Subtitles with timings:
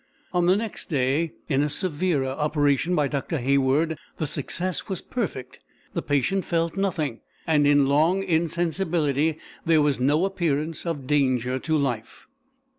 [0.33, 3.37] On the next day, in a severer operation by Dr.
[3.37, 5.59] Hayward, the success was perfect;
[5.93, 11.77] the patient felt nothing, and in long insensibility there was no appearance of danger to
[11.77, 12.25] life.